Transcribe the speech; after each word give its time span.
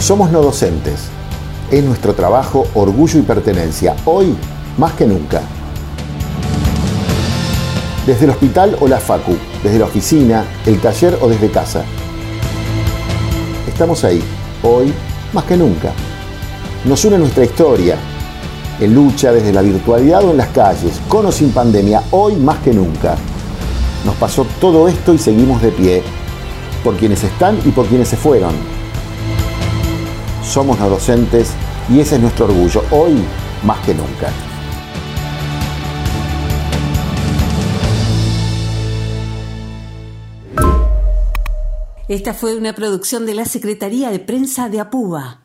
Somos 0.00 0.32
no 0.32 0.40
docentes. 0.40 1.02
Es 1.70 1.84
nuestro 1.84 2.14
trabajo, 2.14 2.66
orgullo 2.74 3.18
y 3.18 3.22
pertenencia, 3.22 3.94
hoy 4.06 4.34
más 4.78 4.94
que 4.94 5.06
nunca. 5.06 5.42
Desde 8.06 8.24
el 8.24 8.30
hospital 8.30 8.78
o 8.80 8.88
la 8.88 8.98
facu, 8.98 9.36
desde 9.62 9.78
la 9.78 9.84
oficina, 9.84 10.44
el 10.64 10.80
taller 10.80 11.18
o 11.20 11.28
desde 11.28 11.50
casa. 11.50 11.84
Estamos 13.68 14.02
ahí, 14.02 14.22
hoy 14.62 14.90
más 15.34 15.44
que 15.44 15.58
nunca. 15.58 15.92
Nos 16.86 17.04
une 17.04 17.18
nuestra 17.18 17.44
historia, 17.44 17.96
en 18.80 18.94
lucha 18.94 19.32
desde 19.32 19.52
la 19.52 19.60
virtualidad 19.60 20.24
o 20.24 20.30
en 20.30 20.38
las 20.38 20.48
calles, 20.48 20.98
con 21.08 21.26
o 21.26 21.30
sin 21.30 21.50
pandemia, 21.50 22.02
hoy 22.10 22.36
más 22.36 22.58
que 22.60 22.72
nunca. 22.72 23.16
Nos 24.06 24.14
pasó 24.14 24.46
todo 24.62 24.88
esto 24.88 25.12
y 25.12 25.18
seguimos 25.18 25.60
de 25.60 25.70
pie, 25.72 26.02
por 26.82 26.96
quienes 26.96 27.22
están 27.22 27.58
y 27.66 27.70
por 27.70 27.84
quienes 27.84 28.08
se 28.08 28.16
fueron. 28.16 28.79
Somos 30.50 30.80
no 30.80 30.90
docentes 30.90 31.52
y 31.88 32.00
ese 32.00 32.16
es 32.16 32.20
nuestro 32.20 32.46
orgullo, 32.46 32.82
hoy 32.90 33.24
más 33.62 33.78
que 33.86 33.94
nunca. 33.94 34.32
Esta 42.08 42.34
fue 42.34 42.56
una 42.56 42.74
producción 42.74 43.26
de 43.26 43.34
la 43.34 43.44
Secretaría 43.44 44.10
de 44.10 44.18
Prensa 44.18 44.68
de 44.68 44.80
Apúa. 44.80 45.42